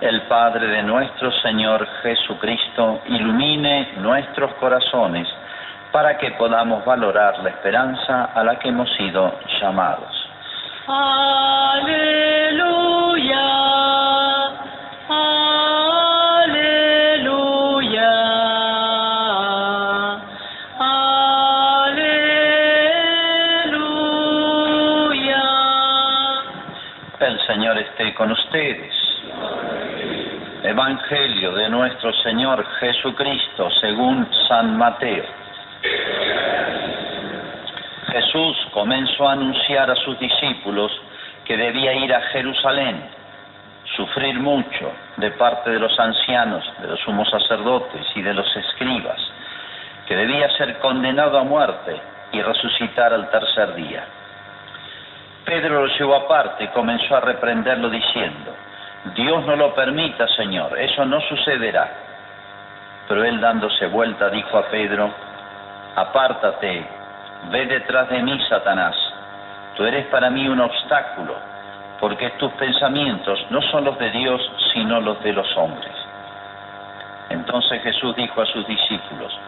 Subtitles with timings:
[0.00, 5.26] El Padre de nuestro Señor Jesucristo ilumine nuestros corazones
[5.90, 10.28] para que podamos valorar la esperanza a la que hemos sido llamados.
[10.86, 12.35] Aleluya.
[28.32, 28.94] Ustedes.
[30.62, 35.24] Evangelio de nuestro Señor Jesucristo según San Mateo.
[38.08, 40.90] Jesús comenzó a anunciar a sus discípulos
[41.44, 43.00] que debía ir a Jerusalén,
[43.96, 49.20] sufrir mucho de parte de los ancianos, de los sumos sacerdotes y de los escribas,
[50.06, 52.00] que debía ser condenado a muerte
[52.32, 54.04] y resucitar al tercer día.
[55.46, 58.52] Pedro lo llevó aparte y comenzó a reprenderlo diciendo,
[59.14, 61.88] Dios no lo permita, Señor, eso no sucederá.
[63.06, 65.08] Pero él dándose vuelta dijo a Pedro,
[65.94, 66.84] apártate,
[67.52, 68.96] ve detrás de mí, Satanás,
[69.76, 71.36] tú eres para mí un obstáculo,
[72.00, 74.40] porque tus pensamientos no son los de Dios,
[74.72, 75.94] sino los de los hombres.
[77.30, 79.38] Entonces Jesús dijo a sus discípulos,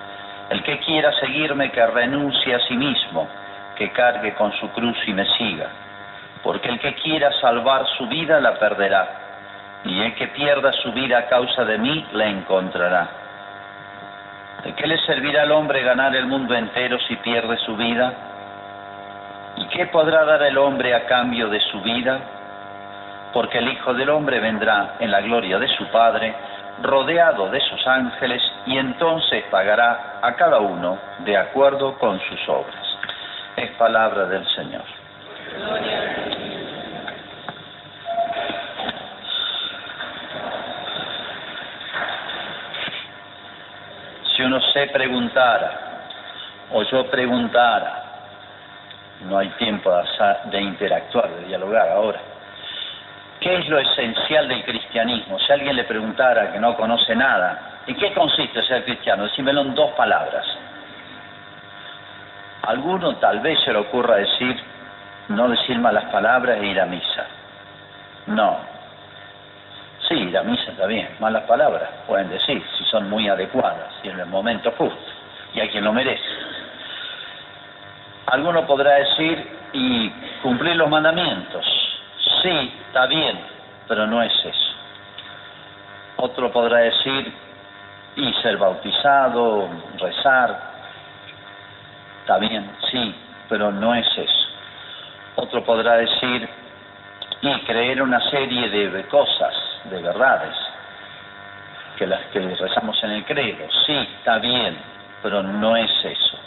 [0.51, 3.28] el que quiera seguirme, que renuncie a sí mismo,
[3.75, 5.69] que cargue con su cruz y me siga,
[6.49, 9.07] porque el que quiera salvar su vida la perderá
[9.85, 13.07] y el que pierda su vida a causa de mí la encontrará.
[14.65, 18.15] ¿De qué le servirá al hombre ganar el mundo entero si pierde su vida?
[19.57, 22.19] ¿Y qué podrá dar el hombre a cambio de su vida?
[23.35, 26.35] Porque el Hijo del Hombre vendrá en la gloria de su Padre,
[26.81, 32.97] rodeado de sus ángeles, y entonces pagará a cada uno de acuerdo con sus obras.
[33.55, 34.85] Es palabra del Señor.
[44.48, 45.70] Uno se preguntara,
[46.73, 48.03] o yo preguntara,
[49.20, 49.92] no hay tiempo
[50.45, 52.19] de interactuar, de dialogar ahora,
[53.41, 55.39] ¿qué es lo esencial del cristianismo?
[55.39, 59.25] Si alguien le preguntara que no conoce nada, ¿en qué consiste ser cristiano?
[59.25, 60.47] Decímelo en dos palabras.
[62.63, 64.57] Alguno tal vez se le ocurra decir,
[65.29, 67.27] no decir malas palabras e ir a misa.
[68.27, 68.58] No,
[70.08, 74.19] Sí, la misa está bien, malas palabras pueden decir, si son muy adecuadas y en
[74.19, 74.98] el momento justo,
[75.52, 76.24] y hay quien lo merece.
[78.27, 80.11] Alguno podrá decir, y
[80.42, 81.63] cumplir los mandamientos,
[82.42, 83.39] sí, está bien,
[83.86, 84.74] pero no es eso.
[86.17, 87.30] Otro podrá decir,
[88.17, 90.58] y ser bautizado, rezar,
[92.20, 93.14] está bien, sí,
[93.51, 94.48] pero no es eso.
[95.36, 96.48] Otro podrá decir,
[97.42, 100.56] y creer una serie de cosas, de verdades,
[101.96, 103.66] que las que rezamos en el credo.
[103.86, 104.77] Sí, está bien,
[105.22, 106.39] pero no es eso.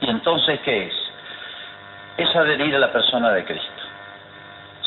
[0.00, 0.94] ¿Y entonces qué es?
[2.16, 3.82] Es adherir a la persona de Cristo.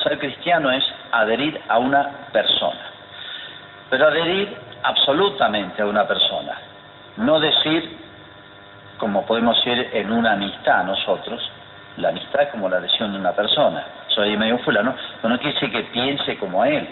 [0.03, 2.91] Ser cristiano es adherir a una persona,
[3.89, 6.57] pero adherir absolutamente a una persona.
[7.17, 7.97] No decir,
[8.97, 11.41] como podemos decir en una amistad nosotros,
[11.97, 13.83] la amistad como la adhesión de una persona.
[14.09, 16.87] Soy medio fulano, pero no quiere decir que piense como él,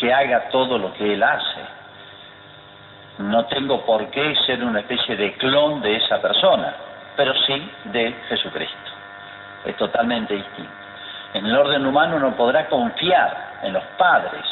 [0.00, 1.60] que haga todo lo que él hace.
[3.18, 6.74] No tengo por qué ser una especie de clon de esa persona,
[7.16, 8.90] pero sí de Jesucristo.
[9.66, 10.72] Es totalmente distinto.
[11.34, 14.42] En el orden humano uno podrá confiar en los padres,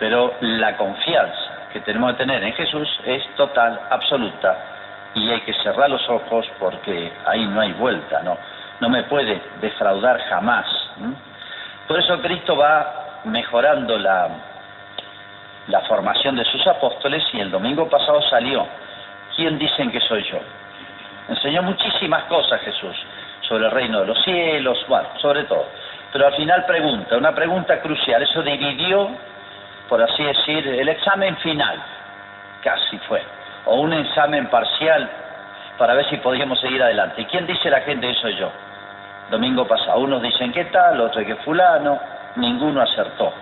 [0.00, 4.56] pero la confianza que tenemos que tener en Jesús es total, absoluta,
[5.14, 8.36] y hay que cerrar los ojos porque ahí no hay vuelta, no,
[8.80, 10.66] no me puede defraudar jamás.
[11.86, 14.28] Por eso Cristo va mejorando la,
[15.68, 18.66] la formación de sus apóstoles y el domingo pasado salió.
[19.36, 20.38] ¿Quién dicen que soy yo?
[21.28, 22.96] Enseñó muchísimas cosas Jesús
[23.42, 25.66] sobre el reino de los cielos, bueno, sobre todo.
[26.12, 29.10] Pero al final pregunta, una pregunta crucial, eso dividió,
[29.88, 31.80] por así decir, el examen final,
[32.62, 33.22] casi fue,
[33.66, 35.08] o un examen parcial
[35.78, 37.22] para ver si podíamos seguir adelante.
[37.22, 38.50] ¿Y quién dice la gente eso yo?
[39.30, 42.00] Domingo pasado, unos dicen que tal, otros que fulano,
[42.36, 43.32] ninguno acertó.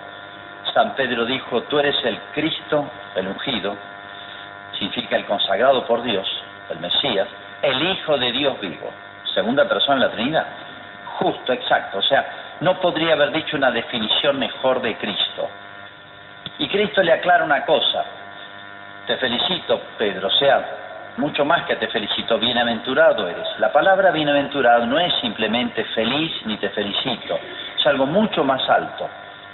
[0.74, 3.76] San Pedro dijo, tú eres el Cristo, el ungido,
[4.72, 6.28] significa el consagrado por Dios,
[6.70, 7.28] el Mesías,
[7.62, 8.90] el Hijo de Dios vivo,
[9.34, 10.46] segunda persona en la Trinidad.
[11.18, 11.98] Justo, exacto.
[11.98, 15.48] O sea, no podría haber dicho una definición mejor de Cristo.
[16.58, 18.04] Y Cristo le aclara una cosa.
[19.06, 20.28] Te felicito, Pedro.
[20.28, 20.87] O sea,
[21.18, 23.46] mucho más que te felicito, bienaventurado eres.
[23.58, 27.38] La palabra bienaventurado no es simplemente feliz ni te felicito,
[27.78, 29.08] es algo mucho más alto,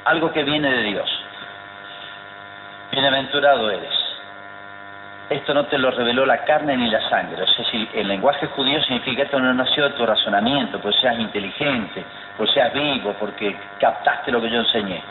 [0.05, 1.25] algo que viene de Dios.
[2.93, 4.05] Bienaventurado eres.
[5.31, 7.43] Esto no te lo reveló la carne ni la sangre.
[7.43, 12.05] Es decir, el lenguaje judío significa esto no nació de tu razonamiento, pues seas inteligente,
[12.37, 15.03] pues seas vivo, porque captaste lo que yo enseñé.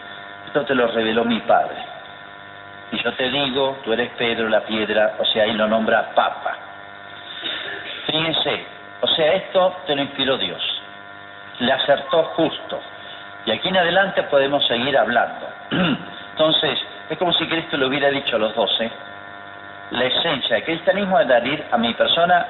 [0.46, 1.93] Esto te lo reveló mi Padre.
[2.94, 6.56] Y yo te digo, tú eres Pedro, la piedra, o sea, ahí lo nombra Papa.
[8.06, 8.66] Fíjense,
[9.02, 10.62] o sea, esto te lo inspiró Dios.
[11.60, 12.80] Le acertó justo.
[13.48, 15.48] Y aquí en adelante podemos seguir hablando.
[16.32, 16.80] Entonces,
[17.10, 18.92] es como si Cristo le hubiera dicho a los doce,
[19.90, 22.46] la esencia del cristianismo es dar ir a mi persona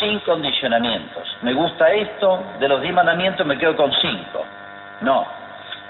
[0.00, 1.34] sin condicionamientos.
[1.40, 4.44] Me gusta esto, de los diez mandamientos me quedo con cinco.
[5.00, 5.26] No,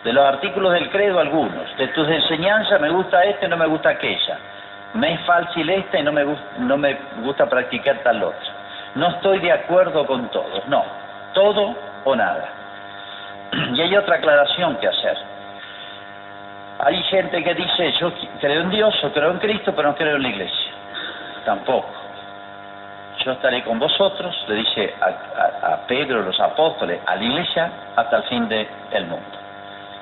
[0.05, 3.91] de los artículos del credo algunos, de tus enseñanzas me gusta este no me gusta
[3.91, 4.39] aquella,
[4.95, 8.49] me es fácil esta y no me, gusta, practicar tal otro.
[8.95, 10.83] No estoy de acuerdo con todos, no,
[11.35, 12.49] todo o nada.
[13.75, 15.17] Y hay otra aclaración que hacer.
[16.81, 18.11] Hay gente que dice, yo
[18.41, 20.73] creo en Dios, yo creo en Cristo, pero no creo en la iglesia.
[21.45, 21.89] Tampoco.
[23.25, 28.23] Yo estaré con vosotros, le dice a, Pedro, los apóstoles, a la iglesia, hasta el
[28.25, 29.40] fin del mundo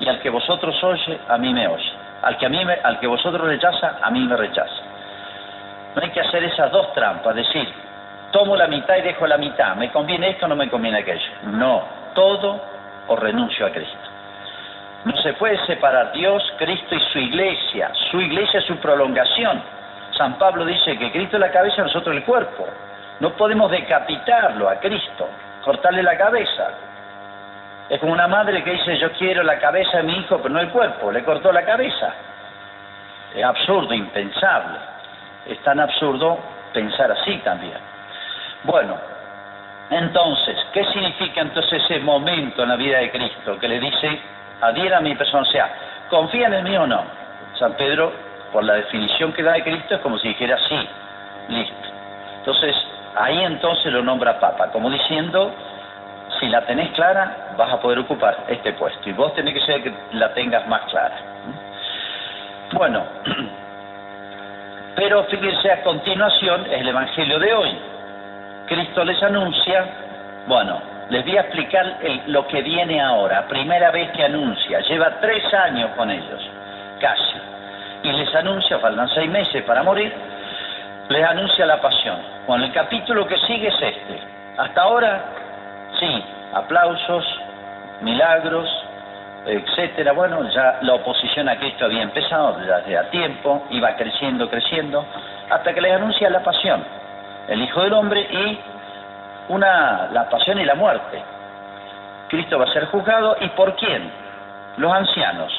[0.00, 1.93] y al que vosotros oye, a mí me oye.
[2.23, 4.83] Al que, a mí al que vosotros rechaza, a mí me rechaza.
[5.95, 7.69] No hay que hacer esas dos trampas, decir,
[8.33, 11.31] tomo la mitad y dejo la mitad, me conviene esto no me conviene aquello.
[11.45, 11.83] No,
[12.15, 12.61] todo
[13.09, 14.09] o renuncio a Cristo.
[15.05, 17.91] No se puede separar Dios, Cristo y su iglesia.
[18.11, 19.62] Su iglesia es su prolongación.
[20.17, 22.67] San Pablo dice que Cristo es la cabeza, nosotros el cuerpo.
[23.21, 25.29] No podemos decapitarlo a Cristo,
[25.65, 26.71] cortarle la cabeza.
[27.88, 30.61] Es como una madre que dice, yo quiero la cabeza de mi hijo, pero no
[30.61, 32.14] el cuerpo, le cortó la cabeza.
[33.35, 34.79] Es absurdo, impensable.
[35.46, 36.38] Es tan absurdo
[36.73, 37.79] pensar así también.
[38.64, 38.94] Bueno,
[39.90, 44.20] entonces, ¿qué significa entonces ese momento en la vida de Cristo que le dice,
[44.61, 45.70] adhiera a mi persona, o sea,
[46.11, 47.02] confía en mí o no?
[47.58, 48.12] San Pedro,
[48.52, 50.88] por la definición que da de Cristo, es como si dijera sí,
[51.49, 51.88] listo.
[52.38, 52.76] Entonces,
[53.17, 55.55] ahí entonces lo nombra Papa, como diciendo,
[56.40, 59.08] si la tenés clara, vas a poder ocupar este puesto.
[59.08, 61.17] Y vos tenés que ser que la tengas más clara.
[62.73, 63.05] Bueno,
[64.96, 67.79] pero fíjense a continuación es el Evangelio de hoy.
[68.67, 69.87] Cristo les anuncia,
[70.46, 75.43] bueno, les voy a explicar lo que viene ahora, primera vez que anuncia, lleva tres
[75.55, 76.50] años con ellos,
[77.00, 77.38] casi,
[78.02, 80.12] y les anuncia, faltan seis meses para morir,
[81.08, 82.19] les anuncia la pasión.
[82.46, 84.20] Bueno, el capítulo que sigue es este.
[84.58, 85.25] Hasta ahora
[85.99, 86.25] Sí,
[86.55, 87.25] aplausos,
[88.03, 88.69] milagros,
[89.47, 90.12] etcétera.
[90.12, 95.05] Bueno, ya la oposición a Cristo había empezado desde hace tiempo, iba creciendo, creciendo,
[95.50, 96.85] hasta que les anuncia la pasión,
[97.49, 98.59] el Hijo del Hombre y
[99.49, 101.23] una, la pasión y la muerte.
[102.29, 104.11] Cristo va a ser juzgado y por quién?
[104.77, 105.53] Los ancianos.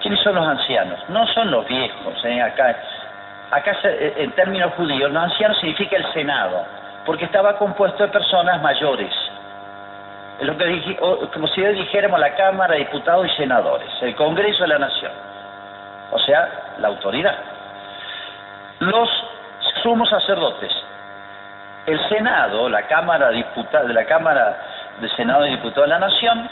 [0.00, 0.98] ¿Quiénes son los ancianos?
[1.08, 2.24] No son los viejos.
[2.24, 2.40] ¿eh?
[2.40, 2.74] Acá,
[3.50, 6.77] acá en términos judíos, los ancianos significa el Senado
[7.08, 9.10] porque estaba compuesto de personas mayores.
[10.38, 10.96] Es lo que
[11.32, 15.12] como si dijéramos la Cámara de Diputados y Senadores, el Congreso de la Nación,
[16.10, 17.34] o sea, la autoridad.
[18.80, 19.08] Los
[19.82, 20.70] sumos sacerdotes,
[21.86, 23.42] el Senado, la Cámara de,
[23.86, 24.58] la Cámara
[25.00, 26.50] de Senado y Diputados de la Nación,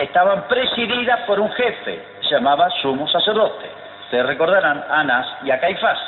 [0.00, 3.70] estaban presididas por un jefe, se llamaba sumo sacerdote.
[4.06, 5.98] Ustedes recordarán Anás y a Caifás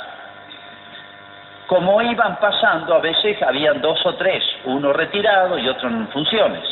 [1.71, 6.65] como iban pasando, a veces habían dos o tres, uno retirado y otro en funciones.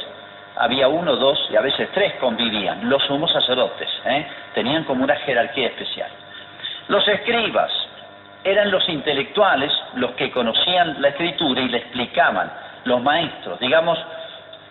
[0.57, 4.27] Había uno, dos y a veces tres convivían, los sumos sacerdotes, ¿eh?
[4.55, 6.11] tenían como una jerarquía especial.
[6.89, 7.71] Los escribas
[8.43, 12.51] eran los intelectuales, los que conocían la escritura y le explicaban,
[12.83, 13.97] los maestros, digamos,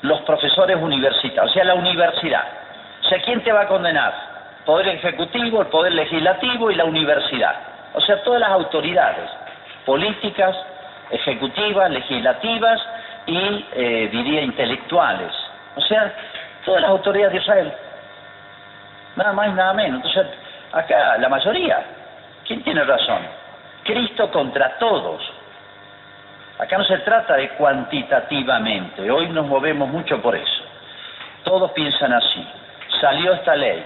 [0.02, 2.44] los profesores universitarios, o sea, la universidad.
[3.02, 4.14] O sea, ¿quién te va a condenar?
[4.66, 7.56] Poder ejecutivo, el poder legislativo y la universidad.
[7.94, 9.30] O sea, todas las autoridades
[9.88, 10.54] políticas,
[11.10, 12.82] ejecutivas, legislativas
[13.26, 15.32] y, eh, diría, intelectuales.
[15.78, 16.14] O sea,
[16.66, 17.74] todas las autoridades de Israel.
[19.16, 20.04] Nada más nada menos.
[20.04, 20.28] Entonces,
[20.74, 21.86] acá, la mayoría,
[22.46, 23.22] ¿quién tiene razón?
[23.86, 25.24] Cristo contra todos.
[26.60, 30.64] Acá no se trata de cuantitativamente, hoy nos movemos mucho por eso.
[31.46, 32.46] Todos piensan así.
[33.00, 33.86] Salió esta ley,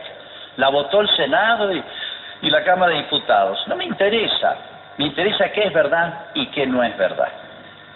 [0.58, 3.68] la votó el Senado y la Cámara de Diputados.
[3.68, 4.56] No me interesa,
[5.02, 7.28] me interesa qué es verdad y qué no es verdad.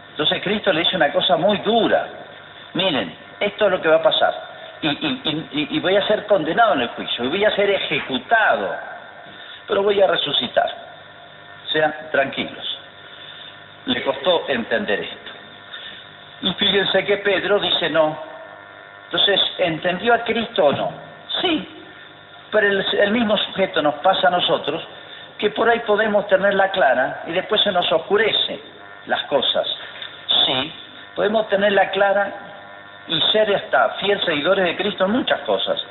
[0.10, 2.08] Entonces Cristo le dice una cosa muy dura.
[2.74, 4.34] Miren, esto es lo que va a pasar.
[4.82, 8.76] Y, voy a ser condenado en el juicio, y voy a ser ejecutado,
[9.68, 10.68] pero voy a resucitar.
[11.72, 12.80] Sean tranquilos.
[13.86, 15.32] le costó entender esto.
[16.42, 18.18] Y fíjense que Pedro dice no.
[19.06, 20.92] Entonces, ¿entendió a Cristo o no?
[21.40, 21.68] Sí,
[22.52, 24.84] pero el mismo sujeto nos pasa a nosotros
[25.38, 28.60] que por ahí podemos tenerla clara y después se nos oscurece
[29.08, 29.68] las cosas.
[30.46, 30.74] Sí,
[31.16, 32.34] podemos tenerla clara
[33.08, 35.84] y ser hasta fiel seguidores de Cristo en muchas cosas.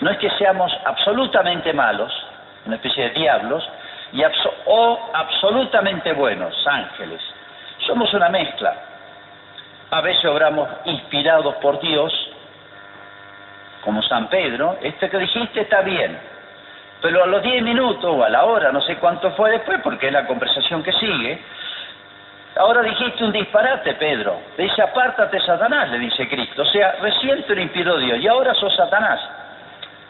[0.00, 2.12] No es que seamos absolutamente malos,
[2.66, 3.68] una especie de diablos,
[4.12, 4.22] y
[4.66, 7.20] o absolutamente buenos, ángeles.
[7.86, 8.74] Somos una mezcla.
[9.90, 12.12] A veces obramos inspirados por Dios,
[13.82, 16.18] como San Pedro, este que dijiste está bien,
[17.00, 20.08] pero a los diez minutos o a la hora, no sé cuánto fue después, porque
[20.08, 21.42] es la conversación que sigue,
[22.56, 24.40] ahora dijiste un disparate, Pedro.
[24.56, 26.62] Le dice, apártate, Satanás, le dice Cristo.
[26.62, 29.20] O sea, recién te lo Dios y ahora sos Satanás.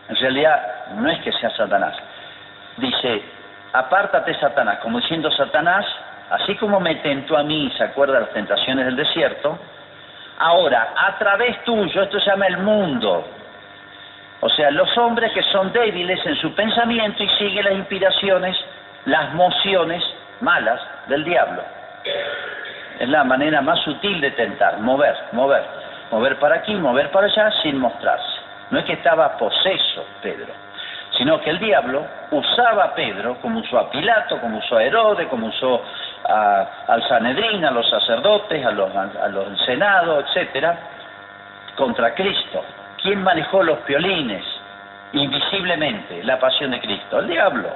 [0.08, 1.96] En realidad, no es que sea Satanás.
[2.76, 3.22] Dice,
[3.72, 5.86] apártate, Satanás, como diciendo Satanás,
[6.30, 9.58] así como me tentó a mí, se acuerda las tentaciones del desierto,
[10.38, 13.24] ahora, a través tuyo, esto se llama el mundo,
[14.40, 18.56] o sea, los hombres que son débiles en su pensamiento y siguen las inspiraciones,
[19.04, 20.02] las mociones
[20.40, 21.62] malas del diablo.
[22.98, 25.62] Es la manera más sutil de tentar, mover, mover,
[26.10, 28.40] mover para aquí, mover para allá sin mostrarse.
[28.70, 30.52] No es que estaba poseso Pedro,
[31.18, 35.28] sino que el diablo usaba a Pedro como usó a Pilato, como usó a Herodes,
[35.28, 35.82] como usó
[36.24, 40.78] al Sanedrín, a los sacerdotes, a los, a los senados, etcétera,
[41.76, 42.64] contra Cristo.
[43.02, 44.44] ¿Quién manejó los violines
[45.12, 47.20] invisiblemente la pasión de Cristo?
[47.20, 47.68] El diablo.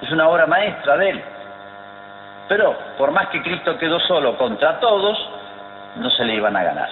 [0.00, 1.24] Es una obra maestra de él.
[2.48, 5.18] Pero por más que Cristo quedó solo contra todos,
[5.96, 6.88] no se le iban a ganar.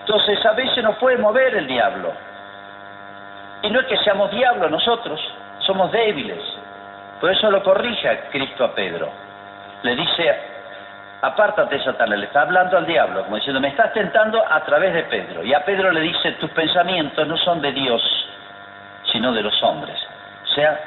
[0.00, 2.12] Entonces a veces nos puede mover el diablo.
[3.62, 5.20] Y no es que seamos diablos nosotros,
[5.60, 6.42] somos débiles.
[7.20, 9.10] Por eso lo corrige Cristo a Pedro.
[9.82, 10.53] Le dice
[11.26, 15.04] apártate Satanás, le está hablando al diablo, como diciendo, me estás tentando a través de
[15.04, 15.42] Pedro.
[15.42, 18.02] Y a Pedro le dice, tus pensamientos no son de Dios,
[19.12, 19.96] sino de los hombres.
[20.44, 20.78] O sea,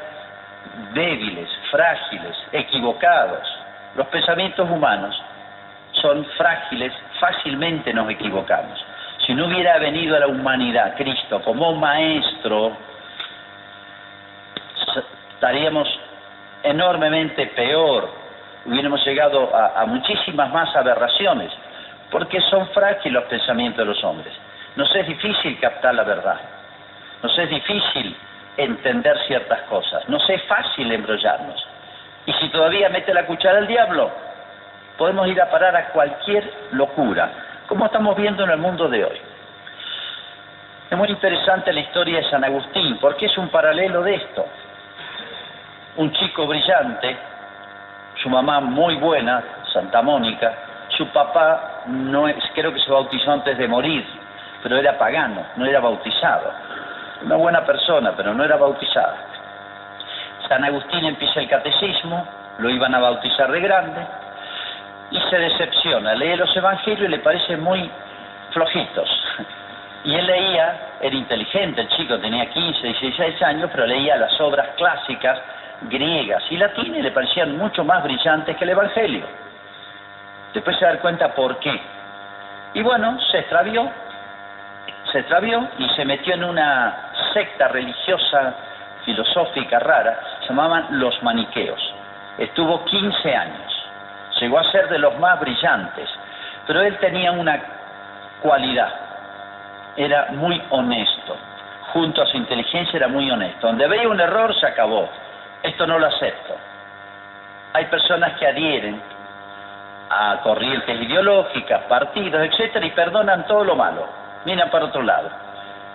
[0.93, 3.47] débiles, frágiles, equivocados.
[3.95, 5.19] Los pensamientos humanos
[6.01, 8.85] son frágiles, fácilmente nos equivocamos.
[9.25, 12.77] Si no hubiera venido a la humanidad Cristo como maestro,
[15.33, 15.87] estaríamos
[16.63, 18.16] enormemente peor
[18.67, 21.51] hubiéramos llegado a, muchísimas más aberraciones,
[22.11, 24.33] porque son frágiles los pensamientos de los hombres.
[24.75, 26.39] Nos es difícil captar la verdad,
[27.23, 28.15] nos es difícil
[28.57, 31.65] entender ciertas cosas, nos es fácil embrollarnos.
[32.25, 34.11] Y si todavía mete la cuchara el diablo,
[34.97, 37.29] podemos ir a parar a cualquier locura,
[37.67, 39.21] como estamos viendo en el mundo de hoy.
[40.89, 44.45] Es muy interesante la historia de San Agustín, porque es un paralelo de esto.
[45.97, 47.17] Un chico brillante
[48.27, 49.41] su mamá muy buena,
[49.71, 50.53] Santa Mónica,
[50.97, 54.05] su papá no es, creo que se bautizó antes de morir,
[54.61, 56.51] pero era pagano, no era bautizado.
[57.23, 59.15] Una buena persona, pero no era bautizado.
[60.49, 64.05] San Agustín empieza el catecismo, lo iban a bautizar de grande,
[65.11, 67.89] y se decepciona, lee los evangelios y le parecen muy
[68.51, 69.09] flojitos.
[70.03, 74.67] Y él leía, era inteligente, el chico tenía 15, 16 años, pero leía las obras
[74.75, 75.39] clásicas
[75.81, 79.25] griegas y latinas le parecían mucho más brillantes que el Evangelio.
[80.53, 81.79] Después se da cuenta por qué.
[82.73, 83.89] Y bueno, se extravió,
[85.11, 88.55] se extravió y se metió en una secta religiosa,
[89.05, 91.81] filosófica rara, se llamaban los maniqueos.
[92.37, 93.89] Estuvo 15 años,
[94.39, 96.09] llegó a ser de los más brillantes,
[96.65, 97.59] pero él tenía una
[98.41, 98.93] cualidad,
[99.95, 101.37] era muy honesto,
[101.93, 103.67] junto a su inteligencia era muy honesto.
[103.67, 105.09] Donde veía un error se acabó,
[105.63, 106.55] esto no lo acepto.
[107.73, 109.01] Hay personas que adhieren
[110.09, 114.07] a corrientes ideológicas, partidos, etcétera, y perdonan todo lo malo,
[114.45, 115.29] miran para otro lado.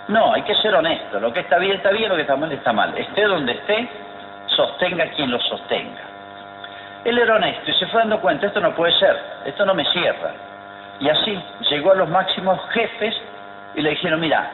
[0.09, 1.21] No, hay que ser honesto.
[1.21, 2.97] Lo que está bien está bien, lo que está mal está mal.
[2.97, 3.89] Esté donde esté,
[4.49, 6.03] sostenga quien lo sostenga.
[7.05, 9.85] Él era honesto y se fue dando cuenta, esto no puede ser, esto no me
[9.87, 10.33] cierra.
[11.01, 13.15] Y así llegó a los máximos jefes
[13.75, 14.51] y le dijeron, mira,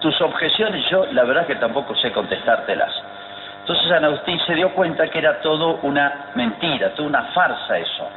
[0.00, 2.90] tus objeciones yo la verdad que tampoco sé contestártelas.
[3.62, 8.08] Entonces San Agustín se dio cuenta que era todo una mentira, toda una farsa eso,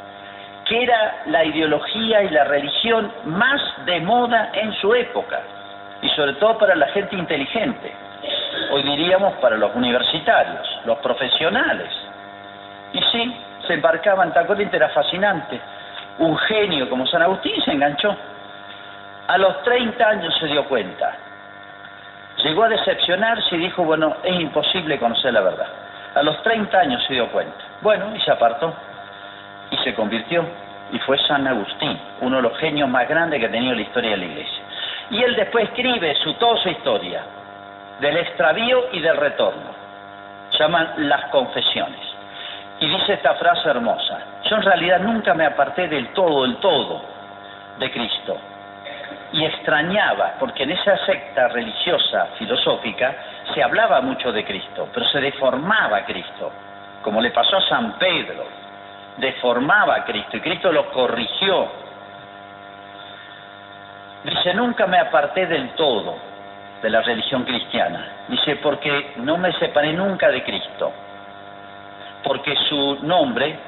[0.66, 5.40] que era la ideología y la religión más de moda en su época,
[6.02, 7.94] y sobre todo para la gente inteligente,
[8.72, 11.90] hoy diríamos para los universitarios, los profesionales.
[12.94, 13.38] Y sí,
[13.68, 15.60] se embarcaban, Tacolinte era fascinante,
[16.18, 18.16] un genio como San Agustín se enganchó.
[19.28, 21.16] A los 30 años se dio cuenta,
[22.46, 25.66] Llegó a decepcionarse y dijo, bueno, es imposible conocer la verdad.
[26.14, 27.58] A los 30 años se dio cuenta.
[27.82, 28.72] Bueno, y se apartó.
[29.72, 30.46] y se convirtió
[30.92, 34.12] y fue San Agustín, uno de los genios más grandes que ha tenido la historia
[34.12, 34.64] de la Iglesia.
[35.10, 37.24] Y él después escribe su, toda su historia,
[38.00, 39.72] del extravío y del retorno.
[40.60, 42.00] Llaman las confesiones.
[42.80, 47.02] Y dice esta frase hermosa, yo en realidad nunca me aparté del todo, del todo
[47.80, 48.38] de Cristo.
[49.36, 53.14] Y extrañaba, porque en esa secta religiosa, filosófica,
[53.54, 56.52] se hablaba mucho de Cristo, pero se deformaba Cristo,
[57.02, 58.46] como le pasó a San Pedro,
[59.18, 61.68] deformaba a Cristo y Cristo lo corrigió.
[64.24, 66.16] Dice, nunca me aparté del todo
[66.82, 68.08] de la religión cristiana.
[68.30, 70.94] Dice, porque no me separé nunca de Cristo.
[72.24, 73.60] Porque su nombre,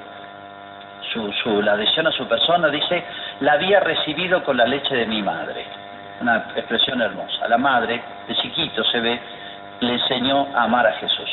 [1.11, 3.03] su, su, la adhesión a su persona, dice,
[3.39, 5.65] la había recibido con la leche de mi madre.
[6.21, 7.47] Una expresión hermosa.
[7.47, 9.19] La madre, de chiquito se ve,
[9.81, 11.29] le enseñó a amar a Jesús.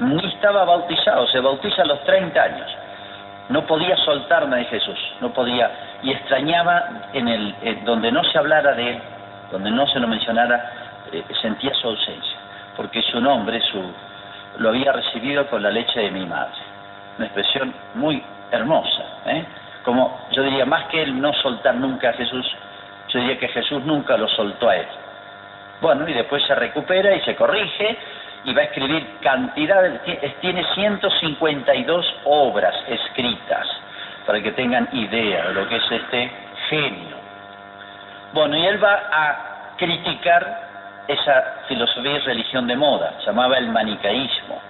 [0.00, 2.76] Ni estaba bautizado, se bautiza a los 30 años
[3.48, 5.70] no podía soltarme de Jesús, no podía,
[6.02, 9.00] y extrañaba en el, eh, donde no se hablara de él,
[9.50, 10.70] donde no se lo mencionara,
[11.12, 12.38] eh, sentía su ausencia,
[12.76, 13.82] porque su nombre, su,
[14.58, 16.58] lo había recibido con la leche de mi madre.
[17.16, 19.44] Una expresión muy hermosa, ¿eh?
[19.84, 22.46] Como yo diría, más que él no soltar nunca a Jesús,
[23.08, 24.86] yo diría que Jesús nunca lo soltó a él.
[25.80, 27.96] Bueno, y después se recupera y se corrige,
[28.44, 30.00] y va a escribir cantidades,
[30.40, 33.66] tiene 152 obras escritas,
[34.26, 36.30] para que tengan idea de lo que es este
[36.68, 37.16] genio.
[38.32, 40.68] Bueno, y él va a criticar
[41.08, 44.60] esa filosofía y religión de moda, llamaba el manicaísmo,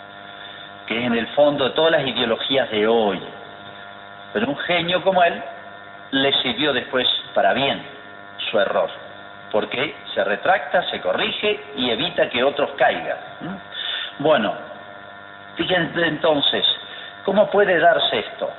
[0.87, 3.21] que es en el fondo de todas las ideologías de hoy.
[4.33, 5.43] Pero un genio como él
[6.11, 7.83] le sirvió después para bien
[8.51, 8.91] su error
[9.51, 13.17] porque se retracta, se corrige y evita que otros caigan.
[14.19, 14.55] Bueno,
[15.57, 16.67] fíjense entonces,
[17.25, 18.51] ¿cómo puede darse esto?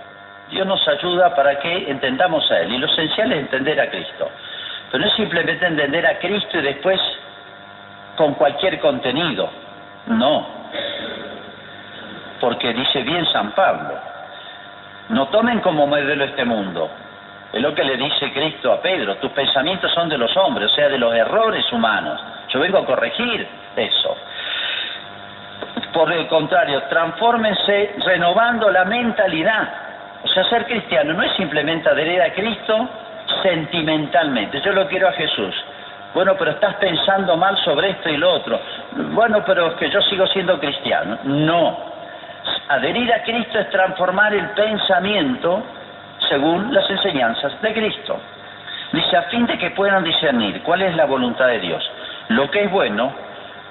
[0.49, 4.29] Dios nos ayuda para que entendamos a Él, y lo esencial es entender a Cristo.
[4.91, 6.99] Pero no es simplemente entender a Cristo y después
[8.15, 9.49] con cualquier contenido,
[10.07, 10.47] no.
[12.39, 13.93] Porque dice bien San Pablo,
[15.09, 16.89] no tomen como modelo este mundo,
[17.51, 20.75] es lo que le dice Cristo a Pedro, tus pensamientos son de los hombres, o
[20.75, 22.21] sea, de los errores humanos.
[22.49, 24.15] Yo vengo a corregir eso.
[25.91, 29.67] Por el contrario, transfórmense renovando la mentalidad.
[30.23, 32.87] O sea, ser cristiano no es simplemente adherir a Cristo
[33.41, 34.61] sentimentalmente.
[34.61, 35.55] Yo lo quiero a Jesús.
[36.13, 38.59] Bueno, pero estás pensando mal sobre esto y lo otro.
[39.11, 41.17] Bueno, pero es que yo sigo siendo cristiano.
[41.23, 41.88] No.
[42.69, 45.63] Adherir a Cristo es transformar el pensamiento
[46.29, 48.21] según las enseñanzas de Cristo.
[48.91, 51.83] Dice, a fin de que puedan discernir cuál es la voluntad de Dios,
[52.27, 53.11] lo que es bueno,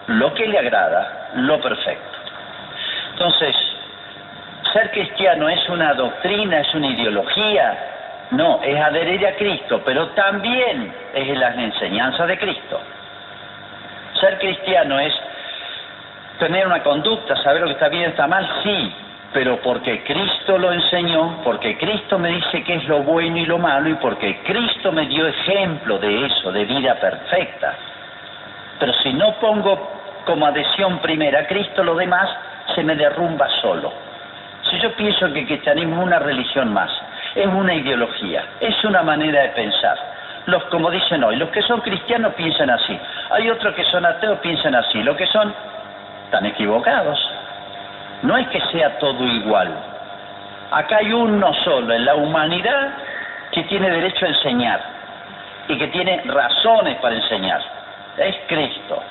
[0.09, 2.19] lo que le agrada, lo perfecto.
[3.13, 3.55] Entonces,
[4.73, 7.79] ser cristiano es una doctrina, es una ideología,
[8.33, 12.81] no, es adherir a Cristo, pero también es las enseñanzas de Cristo.
[14.21, 15.15] Ser cristiano es
[16.39, 18.93] tener una conducta, saber lo que está bien y está mal, sí,
[19.33, 23.59] pero porque Cristo lo enseñó, porque Cristo me dice qué es lo bueno y lo
[23.59, 27.75] malo y porque Cristo me dio ejemplo de eso, de vida perfecta.
[28.79, 29.91] Pero si no pongo
[30.25, 32.29] como adhesión primera a Cristo, lo demás
[32.75, 33.93] se me derrumba solo.
[34.71, 36.91] Si yo pienso que el cristianismo es una religión más,
[37.35, 39.97] es una ideología, es una manera de pensar.
[40.47, 42.99] Los, como dicen hoy, los que son cristianos piensan así.
[43.31, 45.03] Hay otros que son ateos piensan así.
[45.03, 45.55] Los que son,
[46.29, 47.19] están equivocados.
[48.23, 49.73] No es que sea todo igual.
[50.71, 52.91] Acá hay uno solo en la humanidad
[53.51, 54.81] que tiene derecho a enseñar
[55.69, 57.63] y que tiene razones para enseñar.
[58.19, 59.03] Es Cristo.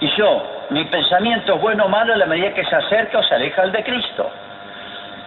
[0.00, 3.22] Y yo, mi pensamiento es bueno o malo en la medida que se acerca o
[3.22, 4.30] se aleja del de Cristo.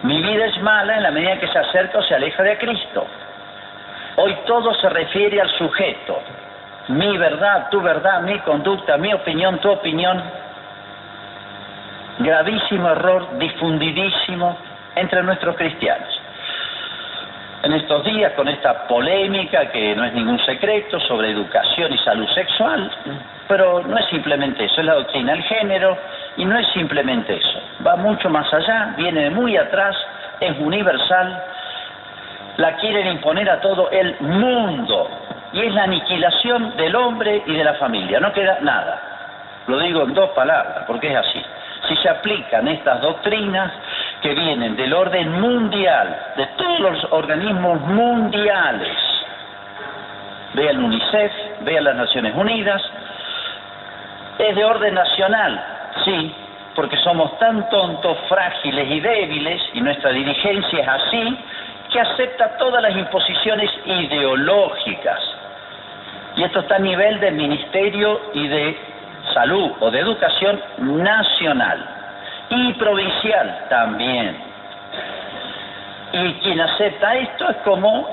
[0.02, 3.06] Mi vida es mala en la medida que se acerca o se aleja de Cristo.
[4.16, 6.20] Hoy todo se refiere al sujeto.
[6.88, 10.22] Mi verdad, tu verdad, mi conducta, mi opinión, tu opinión
[12.18, 14.56] gravísimo error difundidísimo
[14.96, 16.20] entre nuestros cristianos.
[17.62, 22.28] En estos días, con esta polémica, que no es ningún secreto, sobre educación y salud
[22.34, 22.90] sexual,
[23.48, 25.96] pero no es simplemente eso, es la doctrina del género,
[26.36, 29.96] y no es simplemente eso, va mucho más allá, viene de muy atrás,
[30.40, 31.42] es universal,
[32.58, 35.08] la quieren imponer a todo el mundo,
[35.54, 39.00] y es la aniquilación del hombre y de la familia, no queda nada.
[39.68, 41.42] Lo digo en dos palabras, porque es así
[41.88, 43.72] si se aplican estas doctrinas
[44.22, 48.96] que vienen del orden mundial, de todos los organismos mundiales,
[50.54, 52.82] vea el UNICEF, vea las Naciones Unidas,
[54.38, 55.64] es de orden nacional,
[56.04, 56.34] sí,
[56.74, 61.38] porque somos tan tontos, frágiles y débiles, y nuestra dirigencia es así,
[61.92, 65.20] que acepta todas las imposiciones ideológicas.
[66.36, 68.93] Y esto está a nivel de ministerio y de
[69.34, 71.84] salud o de educación nacional
[72.48, 74.36] y provincial también.
[76.12, 78.08] Y quien acepta esto es como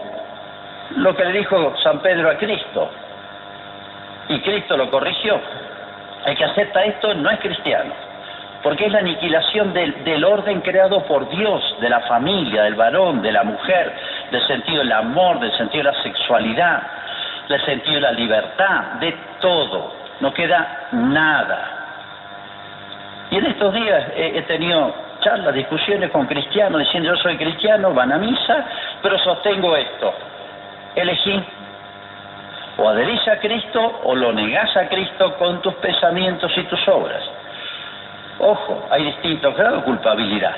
[0.98, 2.90] lo que le dijo San Pedro a Cristo.
[4.30, 5.40] Y Cristo lo corrigió.
[6.26, 7.94] El que acepta esto no es cristiano,
[8.62, 13.22] porque es la aniquilación del, del, orden creado por Dios, de la familia, del varón,
[13.22, 13.92] de la mujer,
[14.30, 16.84] del sentido del amor, del sentido de la sexualidad,
[17.50, 20.01] del sentido de la libertad, de todo.
[20.22, 21.78] No queda nada.
[23.32, 27.94] Y en estos días he, he tenido charlas, discusiones con cristianos diciendo yo soy cristiano,
[27.94, 28.66] van a misa,
[29.02, 30.14] pero sostengo esto.
[30.96, 31.44] Elegí
[32.78, 37.24] o adherís a Cristo o lo negás a Cristo con tus pensamientos y tus obras.
[38.40, 40.56] Ojo, hay distintos grados de culpabilidad.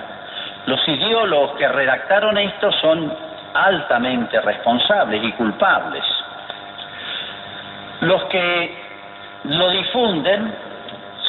[0.66, 3.14] Los ideólogos que redactaron esto son
[3.54, 6.04] altamente responsables y culpables.
[8.02, 8.83] Los que
[9.44, 10.54] lo difunden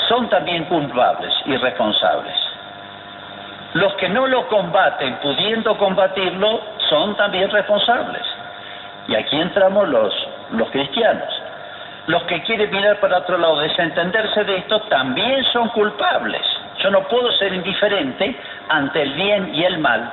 [0.08, 2.34] son también culpables y responsables.
[3.74, 8.22] Los que no lo combaten pudiendo combatirlo son también responsables.
[9.08, 10.14] Y aquí entramos los,
[10.52, 11.28] los cristianos.
[12.06, 16.42] Los que quieren mirar para otro lado, desentenderse de esto, también son culpables.
[16.78, 18.36] Yo no puedo ser indiferente
[18.68, 20.12] ante el bien y el mal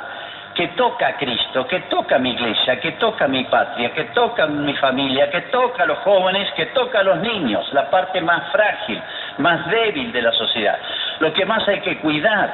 [0.56, 4.06] que toca a Cristo, que toca a mi iglesia, que toca a mi patria, que
[4.06, 7.90] toca a mi familia, que toca a los jóvenes, que toca a los niños, la
[7.90, 9.02] parte más frágil,
[9.38, 10.78] más débil de la sociedad.
[11.20, 12.54] Lo que más hay que cuidar.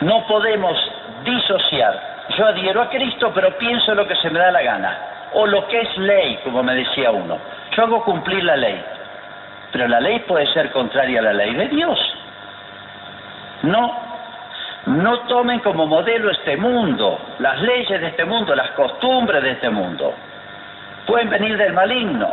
[0.00, 0.76] No podemos
[1.24, 4.98] disociar yo adhiero a Cristo, pero pienso lo que se me da la gana,
[5.34, 7.38] o lo que es ley, como me decía uno.
[7.76, 8.82] Yo hago cumplir la ley,
[9.72, 11.98] pero la ley puede ser contraria a la ley de Dios.
[13.62, 14.03] No,
[14.86, 19.70] no tomen como modelo este mundo, las leyes de este mundo, las costumbres de este
[19.70, 20.14] mundo.
[21.06, 22.30] Pueden venir del maligno,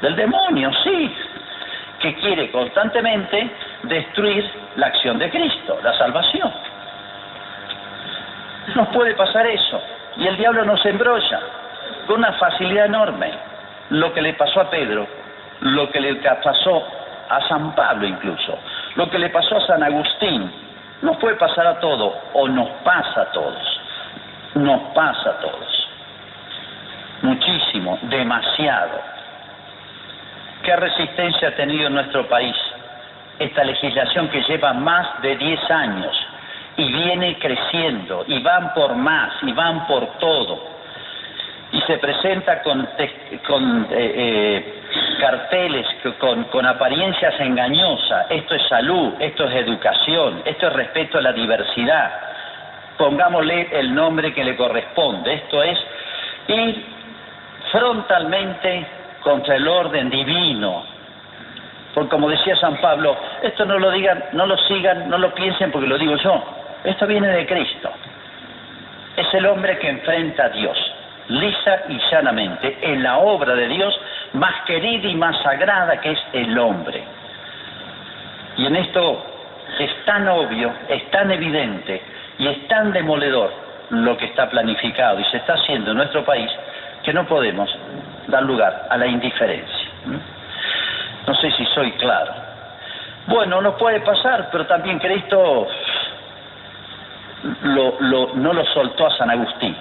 [0.00, 1.16] del demonio, sí,
[2.00, 3.50] que quiere constantemente
[3.82, 6.52] destruir la acción de Cristo, la salvación.
[8.74, 9.82] Nos puede pasar eso.
[10.16, 11.40] Y el diablo nos embrolla
[12.06, 13.30] con una facilidad enorme.
[13.90, 15.06] Lo que le pasó a Pedro,
[15.60, 16.86] lo que le pasó
[17.28, 18.58] a San Pablo incluso,
[18.96, 20.50] lo que le pasó a San Agustín,
[21.02, 23.80] nos puede pasar a todos, o nos pasa a todos.
[24.54, 25.88] Nos pasa a todos.
[27.22, 29.00] Muchísimo, demasiado.
[30.62, 32.56] ¿Qué resistencia ha tenido en nuestro país
[33.38, 36.28] esta legislación que lleva más de 10 años?
[36.78, 40.62] y viene creciendo y van por más y van por todo
[41.72, 42.88] y se presenta con,
[43.46, 44.82] con eh, eh,
[45.18, 45.86] carteles
[46.18, 51.32] con, con apariencias engañosas esto es salud, esto es educación, esto es respeto a la
[51.32, 52.10] diversidad.
[52.96, 55.34] Pongámosle el nombre que le corresponde.
[55.34, 55.78] Esto es
[56.48, 56.84] ir
[57.70, 58.86] frontalmente
[59.22, 60.84] contra el orden divino.
[61.94, 65.70] Porque como decía San Pablo esto no lo digan, no lo sigan, no lo piensen
[65.70, 66.42] porque lo digo yo.
[66.84, 67.90] Esto viene de Cristo.
[69.16, 70.78] Es el hombre que enfrenta a Dios,
[71.28, 73.98] lisa y sanamente, en la obra de Dios
[74.34, 77.02] más querida y más sagrada que es el hombre.
[78.56, 79.24] Y en esto
[79.78, 82.02] es tan obvio, es tan evidente
[82.38, 83.52] y es tan demoledor
[83.90, 86.50] lo que está planificado y se está haciendo en nuestro país
[87.02, 87.70] que no podemos
[88.26, 89.88] dar lugar a la indiferencia.
[91.26, 92.32] No sé si soy claro.
[93.26, 95.68] Bueno, nos puede pasar, pero también Cristo
[97.62, 99.76] lo, lo, no lo soltó a San Agustín.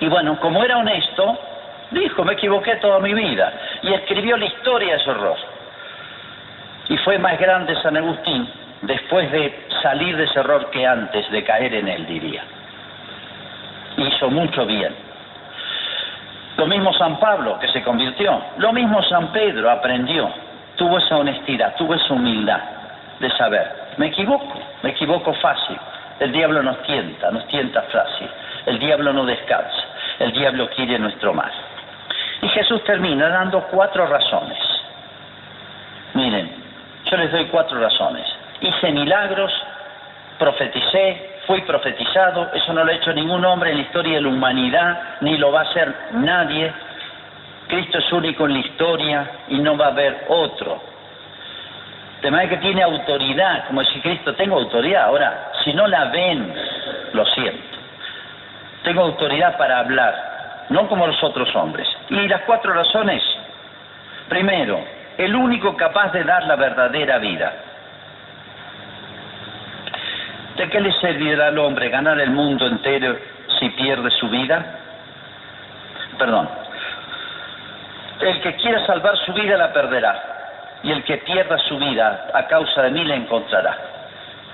[0.00, 1.38] Y bueno, como era honesto,
[1.90, 3.52] dijo, me equivoqué toda mi vida.
[3.82, 5.36] Y escribió la historia de su error.
[6.88, 8.48] Y fue más grande San Agustín
[8.82, 12.42] después de salir de ese error que antes de caer en él, diría.
[13.96, 14.94] Hizo mucho bien.
[16.56, 18.40] Lo mismo San Pablo, que se convirtió.
[18.58, 20.30] Lo mismo San Pedro, aprendió.
[20.76, 22.60] Tuvo esa honestidad, tuvo esa humildad
[23.20, 25.76] de saber, me equivoco, me equivoco fácil.
[26.20, 28.28] El diablo nos tienta, nos tienta fácil.
[28.66, 29.84] El diablo no descansa.
[30.18, 31.52] El diablo quiere nuestro mal.
[32.58, 34.58] Jesús termina dando cuatro razones.
[36.14, 36.50] Miren,
[37.04, 38.26] yo les doy cuatro razones.
[38.60, 39.52] Hice milagros,
[40.40, 44.28] profeticé, fui profetizado, eso no lo ha hecho ningún hombre en la historia de la
[44.28, 46.72] humanidad, ni lo va a hacer nadie.
[47.68, 50.82] Cristo es único en la historia y no va a haber otro.
[52.20, 55.04] De manera que tiene autoridad, como si Cristo, tengo autoridad.
[55.04, 56.52] Ahora, si no la ven,
[57.12, 57.78] lo siento.
[58.82, 61.86] Tengo autoridad para hablar, no como los otros hombres.
[62.10, 63.22] Y las cuatro razones.
[64.28, 64.80] Primero,
[65.18, 67.52] el único capaz de dar la verdadera vida.
[70.56, 73.16] ¿De qué le servirá al hombre ganar el mundo entero
[73.58, 74.78] si pierde su vida?
[76.18, 76.48] Perdón.
[78.20, 82.46] El que quiera salvar su vida la perderá, y el que pierda su vida a
[82.46, 83.76] causa de mí la encontrará.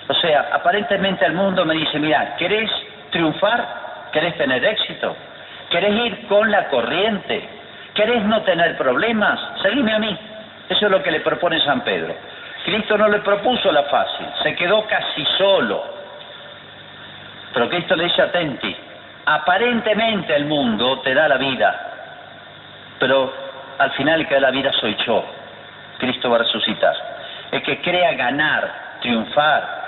[0.07, 2.71] O sea, aparentemente el mundo me dice, mira, ¿querés
[3.11, 3.67] triunfar?
[4.13, 5.17] ¿Querés tener éxito?
[5.75, 7.49] ¿Querés ir con la corriente?
[7.95, 9.41] ¿Querés no tener problemas?
[9.61, 10.17] Seguime a mí.
[10.69, 12.15] Eso es lo que le propone San Pedro.
[12.65, 15.83] Cristo no le propuso la fácil, se quedó casi solo.
[17.53, 18.77] Pero Cristo le dice atenti,
[19.27, 21.93] aparentemente el mundo te da la vida,
[23.01, 23.35] pero
[23.77, 25.25] al final el que da la vida soy yo.
[25.99, 26.95] Cristo va a resucitar.
[27.51, 29.84] El que crea ganar, triunfar,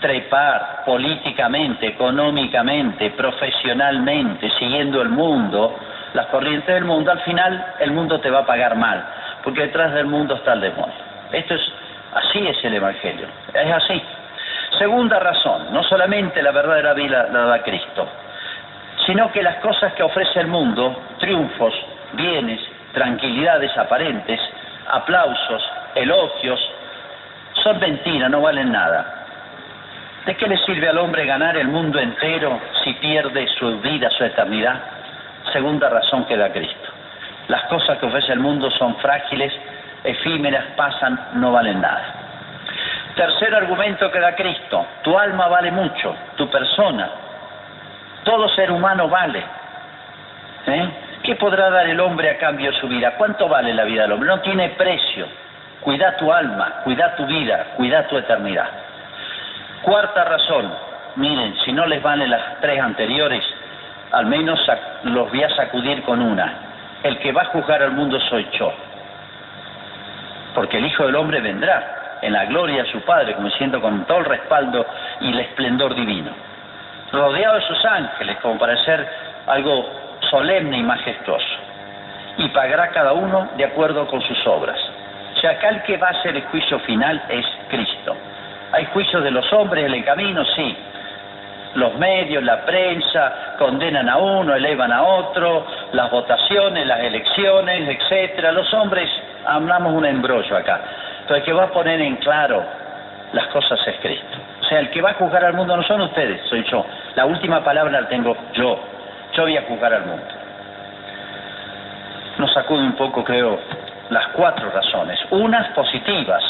[0.00, 5.76] trepar políticamente, económicamente, profesionalmente, siguiendo el mundo,
[6.14, 9.04] las corrientes del mundo, al final el mundo te va a pagar mal,
[9.42, 10.94] porque detrás del mundo está el demonio.
[11.32, 11.72] Esto es,
[12.14, 14.02] así es el Evangelio, es así.
[14.78, 18.08] Segunda razón, no solamente la verdadera vida la da Cristo,
[19.06, 21.74] sino que las cosas que ofrece el mundo, triunfos,
[22.12, 22.60] bienes,
[22.92, 24.40] tranquilidades aparentes,
[24.90, 25.62] aplausos,
[25.94, 26.60] elogios,
[27.62, 29.15] son mentiras, no valen nada.
[30.26, 34.24] ¿De qué le sirve al hombre ganar el mundo entero si pierde su vida, su
[34.24, 34.74] eternidad?
[35.52, 36.90] Segunda razón que da Cristo.
[37.46, 39.52] Las cosas que ofrece el mundo son frágiles,
[40.02, 42.02] efímeras, pasan, no valen nada.
[43.14, 47.08] Tercer argumento que da Cristo, tu alma vale mucho, tu persona,
[48.24, 49.44] todo ser humano vale.
[50.66, 50.88] ¿Eh?
[51.22, 53.12] ¿Qué podrá dar el hombre a cambio de su vida?
[53.16, 54.28] ¿Cuánto vale la vida del hombre?
[54.28, 55.28] No tiene precio.
[55.82, 58.66] Cuida tu alma, cuida tu vida, cuida tu eternidad.
[59.82, 60.72] Cuarta razón,
[61.16, 63.44] miren, si no les valen las tres anteriores,
[64.12, 64.58] al menos
[65.04, 66.52] los voy a sacudir con una.
[67.02, 68.72] El que va a juzgar al mundo soy yo.
[70.54, 74.04] Porque el Hijo del Hombre vendrá en la gloria de su Padre, como diciendo con
[74.06, 74.86] todo el respaldo
[75.20, 76.30] y el esplendor divino.
[77.12, 79.06] Rodeado de sus ángeles, como para ser
[79.46, 79.88] algo
[80.30, 81.56] solemne y majestuoso.
[82.38, 84.78] Y pagará cada uno de acuerdo con sus obras.
[85.42, 88.16] O acá el que va a hacer el juicio final es Cristo.
[88.72, 90.76] Hay juicios de los hombres en el camino, sí.
[91.74, 98.52] Los medios, la prensa condenan a uno, elevan a otro, las votaciones, las elecciones, etcétera.
[98.52, 99.08] Los hombres
[99.44, 100.80] hablamos un embrollo acá.
[101.26, 102.64] Pero el que va a poner en claro
[103.32, 104.38] las cosas es Cristo.
[104.60, 106.84] O sea, el que va a juzgar al mundo no son ustedes, soy yo.
[107.14, 108.78] La última palabra la tengo yo.
[109.34, 110.26] Yo voy a juzgar al mundo.
[112.38, 113.58] Nos sacude un poco, creo,
[114.10, 115.18] las cuatro razones.
[115.30, 116.42] Unas positivas,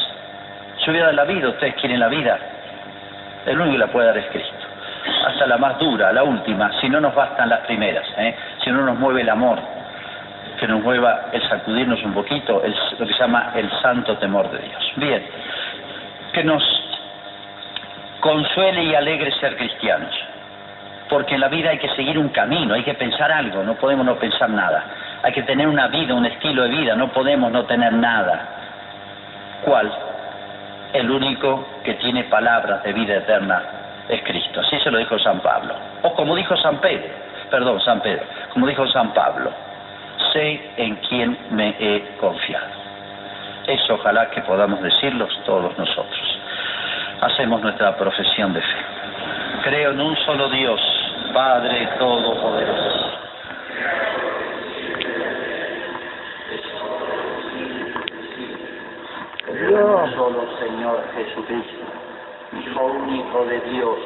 [0.86, 2.38] yo voy a dar la vida, ustedes quieren la vida.
[3.44, 4.54] El único que la puede dar es Cristo.
[5.26, 8.36] Hasta la más dura, la última, si no nos bastan las primeras, ¿eh?
[8.62, 9.58] si no nos mueve el amor,
[10.60, 14.48] que nos mueva el sacudirnos un poquito, el, lo que se llama el santo temor
[14.50, 14.92] de Dios.
[14.96, 15.26] Bien,
[16.32, 16.62] que nos
[18.20, 20.14] consuele y alegre ser cristianos,
[21.08, 24.06] porque en la vida hay que seguir un camino, hay que pensar algo, no podemos
[24.06, 24.84] no pensar nada,
[25.22, 28.48] hay que tener una vida, un estilo de vida, no podemos no tener nada.
[29.64, 30.05] ¿Cuál?
[30.96, 33.62] El único que tiene palabras de vida eterna
[34.08, 34.60] es Cristo.
[34.60, 35.74] Así se lo dijo San Pablo.
[36.02, 37.08] O como dijo San Pedro,
[37.50, 39.50] perdón, San Pedro, como dijo San Pablo,
[40.32, 42.86] sé en quién me he confiado.
[43.66, 46.38] Eso ojalá que podamos decirlos todos nosotros.
[47.20, 48.78] Hacemos nuestra profesión de fe.
[49.64, 50.80] Creo en un solo Dios,
[51.32, 53.05] Padre Todopoderoso.
[59.66, 61.86] Solo Señor Jesucristo,
[62.52, 63.98] Hijo único de Dios